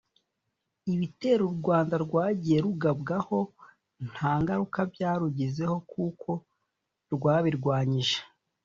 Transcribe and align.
Ibitero 0.93 1.43
u 1.51 1.55
Rwanda 1.59 1.95
rwagiye 2.05 2.57
rugabwaho 2.65 3.39
nta 4.11 4.33
ngaruka 4.41 4.79
byarugizeho 4.93 5.75
kuko 5.91 6.29
rwabirwanyije 7.13 8.19